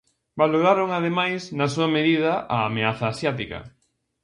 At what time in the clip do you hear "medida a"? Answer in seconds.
1.97-2.57